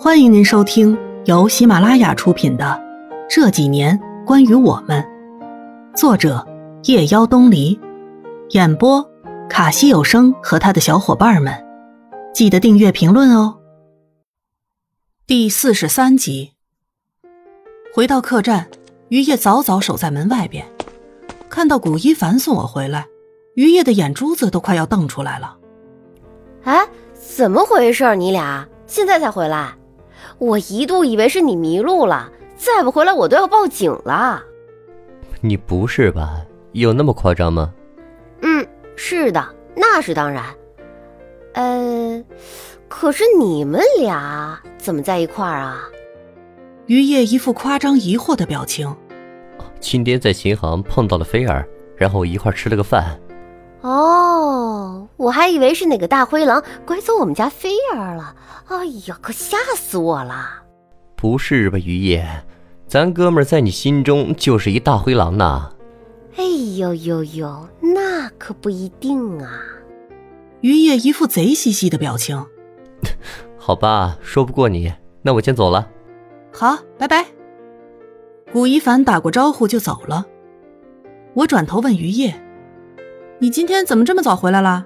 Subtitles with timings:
[0.00, 2.64] 欢迎您收听由喜马拉雅出品的
[3.28, 5.04] 《这几年关于我们》，
[5.96, 6.46] 作者
[6.84, 7.76] 夜妖东篱，
[8.50, 9.04] 演播
[9.50, 11.52] 卡西有声和他的小伙伴们。
[12.32, 13.58] 记得订阅、评论哦。
[15.26, 16.52] 第四十三集，
[17.92, 18.68] 回到客栈，
[19.08, 20.64] 于夜早早守在门外边，
[21.50, 23.04] 看到古一凡送我回来，
[23.56, 25.56] 于夜的眼珠子都快要瞪出来了。
[26.62, 28.14] 哎，怎么回事？
[28.14, 29.74] 你俩现在才回来？
[30.38, 34.42] 我一度以为是你迷路了，再不回来我都要报警了。
[35.40, 36.40] 你不是吧？
[36.72, 37.72] 有那么夸张吗？
[38.42, 38.66] 嗯，
[38.96, 40.44] 是的，那是当然。
[41.54, 42.22] 呃，
[42.88, 45.82] 可是你们俩怎么在一块儿啊？
[46.86, 48.94] 于叶一副夸张疑惑的表情。
[49.80, 51.66] 今天在琴行碰到了菲儿，
[51.96, 53.18] 然后一块吃了个饭。
[53.80, 58.34] 哦，我还以为是哪个大灰狼拐走我们家菲儿了。
[58.66, 60.62] 哎呀，可吓死我了！
[61.16, 62.26] 不是吧，于叶，
[62.86, 65.70] 咱哥们在你心中就是一大灰狼呐。
[66.36, 66.44] 哎
[66.76, 69.62] 呦呦呦，那可不一定啊。
[70.60, 72.44] 于叶一副贼兮兮的表情。
[73.56, 75.88] 好吧，说不过你，那我先走了。
[76.52, 77.24] 好，拜拜。
[78.52, 80.26] 古一凡打过招呼就走了。
[81.34, 82.34] 我转头问于叶。
[83.40, 84.84] 你今天怎么这么早回来了？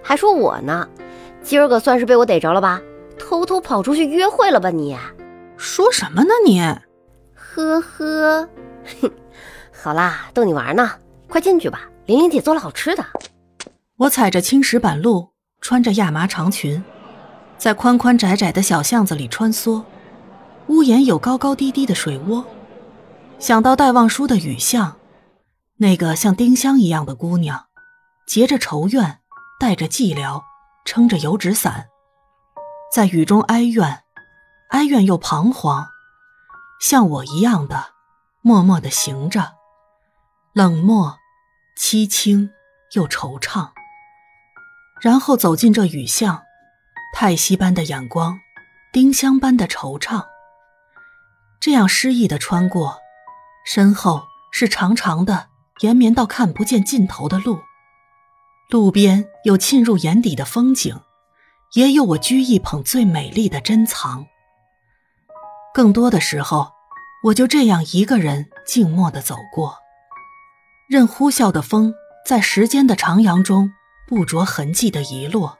[0.00, 0.88] 还说我呢，
[1.42, 2.80] 今儿个算是被我逮着了吧？
[3.18, 4.96] 偷偷跑出去约会了吧你？
[5.56, 6.60] 说什么呢你？
[7.34, 8.48] 呵呵，
[9.00, 9.10] 哼，
[9.74, 10.88] 好啦，逗你玩呢，
[11.28, 13.04] 快进去吧，玲玲姐做了好吃的。
[13.96, 16.84] 我踩着青石板路，穿着亚麻长裙，
[17.56, 19.82] 在宽宽窄窄的小巷子里穿梭。
[20.68, 22.44] 屋檐有高高低低的水窝，
[23.40, 24.94] 想到戴望舒的雨巷。
[25.80, 27.66] 那个像丁香一样的姑娘，
[28.26, 29.20] 结着愁怨，
[29.60, 30.42] 带着寂寥，
[30.84, 31.86] 撑着油纸伞，
[32.92, 34.02] 在雨中哀怨，
[34.70, 35.86] 哀怨又彷徨，
[36.80, 37.92] 像我一样的，
[38.40, 39.54] 默默的行着，
[40.52, 41.16] 冷漠、
[41.78, 42.50] 凄清
[42.94, 43.70] 又惆怅。
[45.00, 46.42] 然后走进这雨巷，
[47.14, 48.40] 太息般的眼光，
[48.92, 50.26] 丁香般的惆怅。
[51.60, 52.98] 这样诗意的穿过，
[53.64, 55.47] 身后是长长的。
[55.80, 57.60] 延绵到看不见尽头的路，
[58.70, 61.00] 路边有沁入眼底的风景，
[61.74, 64.26] 也有我居一捧最美丽的珍藏。
[65.72, 66.72] 更多的时候，
[67.24, 69.76] 我就这样一个人静默的走过，
[70.88, 71.94] 任呼啸的风
[72.26, 73.70] 在时间的长廊中
[74.08, 75.58] 不着痕迹的遗落。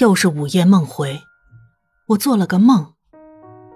[0.00, 1.20] 又是午夜梦回，
[2.08, 2.94] 我做了个梦，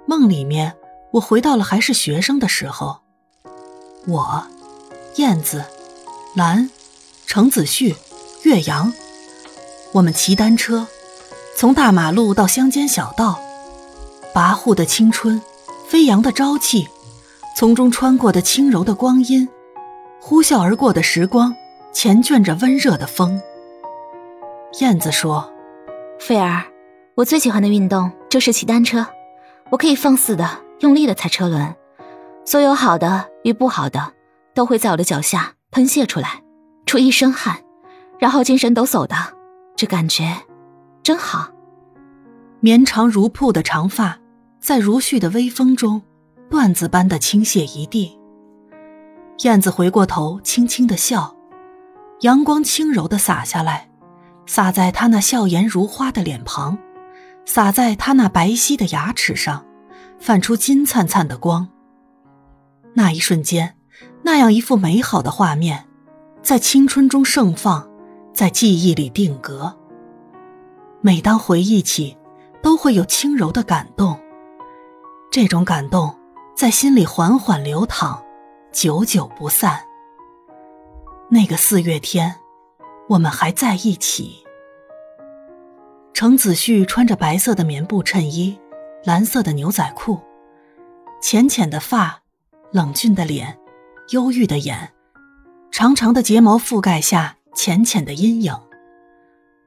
[0.06, 0.76] 梦里面
[1.12, 3.03] 我回到了还是学生的时候，
[4.06, 4.47] 我。
[5.17, 5.65] 燕子、
[6.35, 6.69] 兰、
[7.25, 7.95] 程子旭、
[8.43, 8.93] 岳阳，
[9.93, 10.89] 我们骑单车，
[11.57, 13.39] 从大马路到乡间小道，
[14.35, 15.41] 跋扈的青春，
[15.87, 16.89] 飞扬的朝气，
[17.57, 19.49] 从中穿过的轻柔的光阴，
[20.21, 21.55] 呼啸而过的时光，
[21.95, 23.41] 缱绻着温热的风。
[24.81, 25.49] 燕子说
[26.19, 26.65] ：“菲儿，
[27.15, 29.07] 我最喜欢的运动就是骑单车，
[29.71, 31.73] 我可以放肆的、用力的踩车轮，
[32.45, 34.14] 所有好的与不好的。”
[34.54, 36.42] 都会在我的脚下喷泄出来，
[36.87, 37.62] 出一身汗，
[38.19, 39.15] 然后精神抖擞的，
[39.75, 40.34] 这感觉
[41.03, 41.50] 真好。
[42.60, 44.19] 绵长如瀑的长发，
[44.60, 46.00] 在如絮的微风中，
[46.48, 48.19] 缎子般的倾泻一地。
[49.42, 51.36] 燕子回过头，轻轻的笑，
[52.21, 53.91] 阳光轻柔的洒下来，
[54.47, 56.78] 洒在她那笑颜如花的脸庞，
[57.44, 59.66] 洒在她那白皙的牙齿上，
[60.21, 61.69] 泛出金灿灿的光。
[62.94, 63.75] 那一瞬间。
[64.27, 65.87] 那样一幅美好的画面，
[66.43, 67.87] 在青春中盛放，
[68.33, 69.77] 在记忆里定格。
[71.03, 72.17] 每当回忆起，
[72.63, 74.19] 都会有轻柔的感动。
[75.31, 76.19] 这种感动
[76.57, 78.25] 在心里缓缓流淌，
[78.73, 79.79] 久久不散。
[81.29, 82.37] 那个四月天，
[83.11, 84.43] 我们还在一起。
[86.15, 88.59] 程子旭穿着白色的棉布衬衣，
[89.04, 90.19] 蓝色的牛仔裤，
[91.21, 92.22] 浅浅的发，
[92.72, 93.59] 冷峻的脸。
[94.10, 94.91] 忧郁的眼，
[95.71, 98.54] 长长的睫毛覆盖下浅浅的阴影。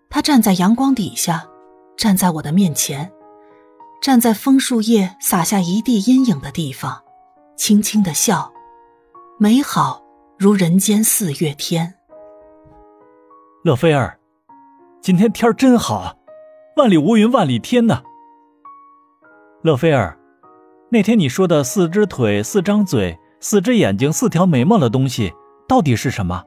[0.10, 1.48] 他站在阳光底下，
[1.98, 3.12] 站在我的面前，
[4.00, 7.04] 站在枫树叶洒下一地阴影的地方，
[7.56, 8.54] 轻轻的笑，
[9.39, 10.04] 美好
[10.38, 11.95] 如人间四月天。
[13.63, 14.19] 乐菲儿，
[15.01, 16.16] 今天天儿真好，
[16.78, 18.04] 万里无云万里天呐。
[19.63, 20.19] 乐菲儿，
[20.92, 23.18] 那天你说的四只腿、四张嘴。
[23.39, 25.34] 四只眼睛、四条眉毛的东西
[25.68, 26.44] 到底是什么？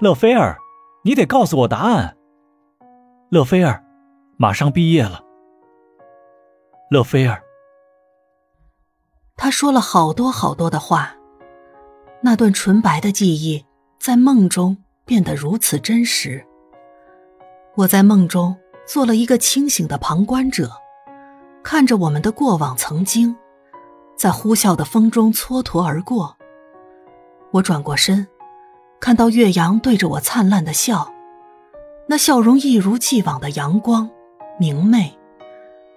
[0.00, 0.56] 乐菲儿，
[1.04, 2.16] 你得告诉我答案。
[3.30, 3.84] 乐菲儿，
[4.36, 5.20] 马上毕业了，
[6.90, 7.42] 乐菲儿。
[9.36, 11.14] 他说了好多好多的话，
[12.22, 13.64] 那段纯白的记忆
[14.00, 16.44] 在梦中变得如此真实。
[17.76, 18.56] 我在梦中
[18.86, 20.70] 做了一个清醒的旁观者，
[21.62, 23.36] 看着我们的过往曾经，
[24.18, 26.36] 在呼啸的风中蹉跎而过。
[27.52, 28.26] 我转过身，
[29.00, 31.10] 看到岳阳对着我灿烂的笑，
[32.08, 34.10] 那笑容一如既往的阳光
[34.58, 35.16] 明媚，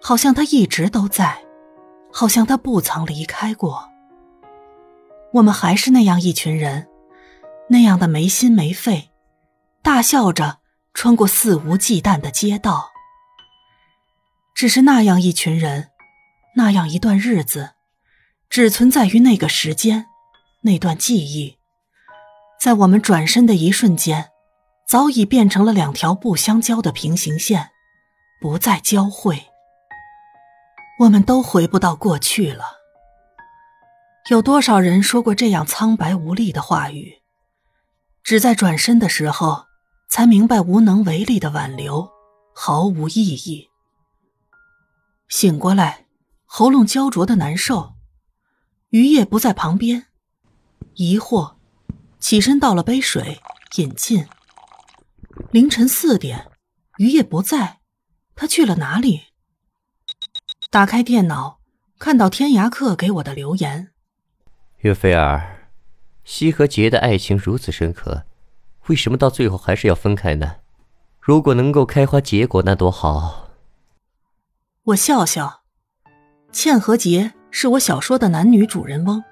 [0.01, 1.43] 好像他一直都在。
[2.13, 3.89] 好像他不曾离开过。
[5.31, 6.89] 我们还是那样一群人，
[7.69, 9.11] 那样的没心没肺，
[9.81, 10.57] 大笑着
[10.93, 12.89] 穿过肆无忌惮的街道。
[14.53, 15.87] 只是那样一群人，
[16.57, 17.71] 那样一段日子，
[18.51, 20.07] 只存在于那个时间，
[20.63, 21.57] 那段记忆，
[22.59, 24.29] 在我们转身的一瞬间，
[24.85, 27.71] 早已变成了两条不相交的平行线，
[28.41, 29.45] 不再交汇。
[30.99, 32.65] 我们都回不到过去了。
[34.29, 37.21] 有多少人说过这样苍白无力的话语？
[38.21, 39.63] 只在转身的时候，
[40.09, 42.11] 才明白无能为力的挽留
[42.53, 43.69] 毫无意义。
[45.29, 46.05] 醒过来，
[46.45, 47.93] 喉咙焦灼的难受，
[48.91, 50.07] 余叶不在旁边，
[50.95, 51.55] 疑惑，
[52.19, 53.39] 起身倒了杯水
[53.77, 54.27] 饮尽。
[55.51, 56.51] 凌晨四点，
[56.97, 57.79] 余叶不在，
[58.35, 59.27] 他去了哪里？
[60.69, 61.61] 打开电脑，
[61.99, 63.91] 看到天涯客给我的留言。
[64.79, 65.69] 岳菲儿，
[66.25, 68.25] 西和杰的爱情如此深刻，
[68.87, 70.57] 为什么到最后还是要分开呢？
[71.21, 73.51] 如果能够开花结果，那多好。
[74.83, 75.61] 我笑笑，
[76.51, 79.23] 倩和杰是我小说的男女主人翁。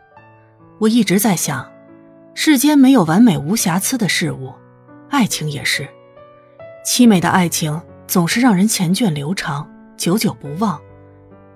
[0.78, 1.70] 我一直在想，
[2.34, 4.54] 世间没有完美无瑕疵的事物，
[5.10, 5.88] 爱情也是。
[6.86, 10.80] 凄美的爱情总是让人缱绻流长，久久不忘。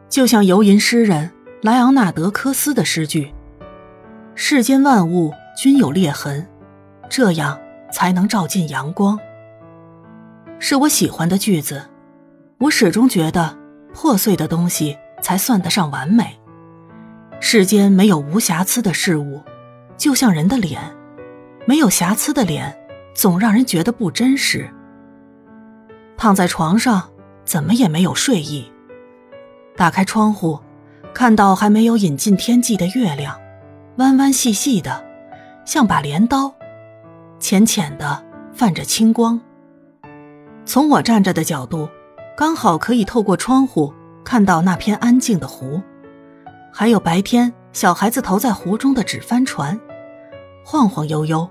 [0.10, 1.32] 就像游吟诗人
[1.62, 3.34] 莱昂纳德·科斯的诗句
[4.36, 6.46] ：“世间万物均有裂痕，
[7.10, 7.60] 这样
[7.92, 9.20] 才能照进阳光。”
[10.60, 11.90] 是我喜欢的句子。
[12.60, 13.58] 我始终觉得，
[13.94, 16.40] 破碎的东西才算得上完美。
[17.46, 19.42] 世间没有无瑕疵的事物，
[19.98, 20.80] 就像人的脸，
[21.66, 22.74] 没有瑕疵的脸，
[23.14, 24.68] 总让人觉得不真实。
[26.16, 27.10] 躺在床上，
[27.44, 28.72] 怎么也没有睡意。
[29.76, 30.58] 打开窗户，
[31.14, 33.38] 看到还没有引进天际的月亮，
[33.98, 35.04] 弯弯细细的，
[35.66, 36.56] 像把镰刀，
[37.40, 38.24] 浅浅的
[38.54, 39.40] 泛着青光。
[40.66, 41.90] 从我站着的角度，
[42.38, 43.94] 刚好可以透过窗户
[44.24, 45.82] 看到那片安静的湖，
[46.76, 49.80] 还有白天小孩子投在湖中的纸帆船，
[50.66, 51.48] 晃晃悠悠。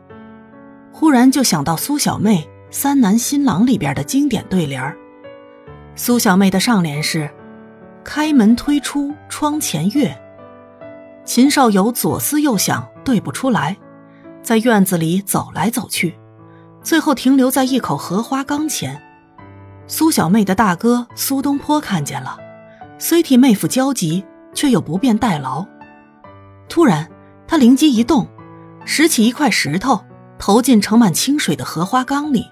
[0.92, 4.96] 忽然就想到苏小妹《三男新郎》里边的经典对联
[5.94, 7.30] 苏小妹的上联是。
[8.04, 10.20] 开门推出窗前月，
[11.24, 13.76] 秦少游左思右想对不出来，
[14.42, 16.18] 在院子里走来走去，
[16.82, 19.00] 最后停留在一口荷花缸前。
[19.86, 22.36] 苏小妹的大哥苏东坡看见了，
[22.98, 25.66] 虽替妹夫焦急，却又不便代劳。
[26.68, 27.08] 突然，
[27.46, 28.28] 他灵机一动，
[28.84, 30.04] 拾起一块石头，
[30.38, 32.46] 投进盛满清水的荷花缸里。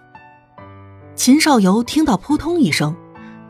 [1.15, 2.97] 秦少游听到扑通一声，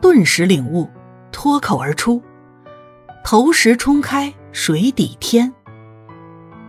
[0.01, 0.89] 顿时领悟。
[1.33, 2.21] 脱口而出
[3.23, 5.53] ：“投石冲开水底天。”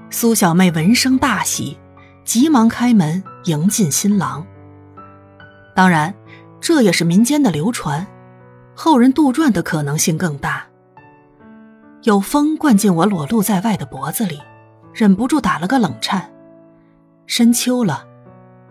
[0.09, 1.77] 苏小妹闻声大喜，
[2.25, 4.47] 急忙开门迎进新郎。
[5.75, 6.15] 当然，
[6.61, 8.07] 这也是民间的流传，
[8.73, 10.65] 后人杜撰的可能性更大。
[12.03, 14.41] 有风灌进我裸露在外的脖子里，
[14.93, 16.29] 忍不住打了个冷颤。
[17.27, 18.05] 深秋了，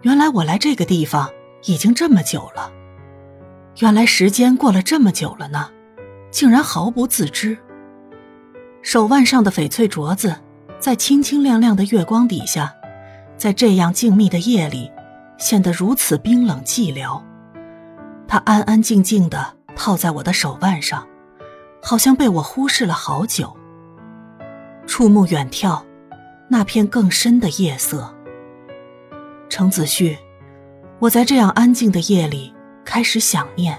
[0.02, 1.30] 原来我来这个地方
[1.64, 2.70] 已经这么久了，
[3.80, 5.70] 原来时间过了这么久了呢。
[6.30, 7.58] 竟然毫不自知。
[8.82, 10.34] 手腕上的翡翠镯子，
[10.80, 12.74] 在清清亮亮的月光底下，
[13.36, 14.90] 在这样静谧的夜里，
[15.38, 17.22] 显得如此冰冷寂寥。
[18.30, 21.06] 它安安静静的套在我的手腕上，
[21.82, 23.56] 好像被我忽视了好久。
[24.88, 25.82] 触目远眺，
[26.48, 28.14] 那片更深的夜色。
[29.50, 30.18] 程子旭，
[31.00, 32.54] 我在这样安静的夜里
[32.86, 33.78] 开始想念。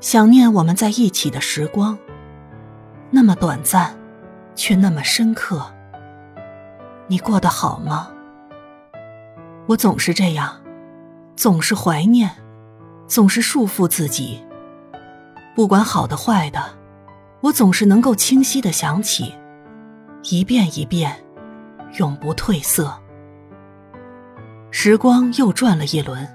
[0.00, 1.98] 想念我们在一起的时光，
[3.10, 3.96] 那么短暂，
[4.54, 5.64] 却那么深刻。
[7.06, 8.10] 你过得好吗？
[9.66, 10.60] 我总是这样，
[11.34, 12.30] 总是怀念，
[13.06, 14.44] 总是束缚自己。
[15.54, 16.62] 不管好的坏的，
[17.46, 19.32] 我总是能够清晰的想起，
[20.24, 21.24] 一遍一遍，
[21.96, 22.92] 永不褪色。
[24.72, 26.28] 时光又转了一轮，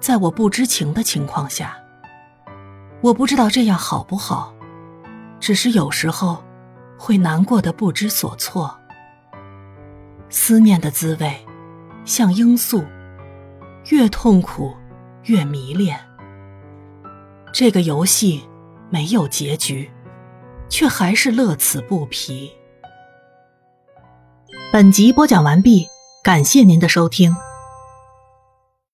[0.00, 1.76] 在我不知情的情况下。
[3.02, 4.52] 我不知道这样好不好，
[5.38, 6.42] 只是有时候
[6.98, 8.76] 会难过的不知所措。
[10.28, 11.36] 思念的滋味，
[12.04, 12.84] 像罂粟，
[13.90, 14.74] 越痛苦
[15.24, 15.96] 越迷恋。
[17.52, 18.42] 这个游戏
[18.90, 19.88] 没有结局，
[20.72, 22.50] 却还是乐此不疲。
[24.72, 25.86] 本集播讲完毕，
[26.24, 27.36] 感谢您的收听。